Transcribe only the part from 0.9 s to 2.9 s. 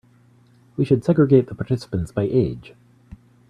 segregate the participants by age.